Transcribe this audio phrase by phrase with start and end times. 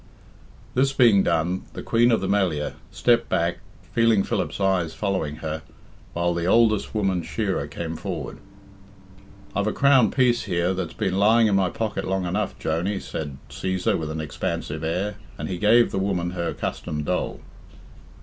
[0.73, 3.59] This being done; the Queen of the Melliah stepped back,
[3.93, 5.61] feeling Philip's eyes following her,
[6.13, 8.39] while the oldest woman shearer came forward.
[9.55, 13.37] "I've a crown piece, here that's being lying in my pocket long enough, Joney," said
[13.51, 17.39] Cæsar with an expansive air, and he gave the woman her accustomed dole.